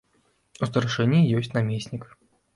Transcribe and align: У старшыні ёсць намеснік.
У 0.61 0.69
старшыні 0.69 1.19
ёсць 1.41 1.51
намеснік. 1.59 2.11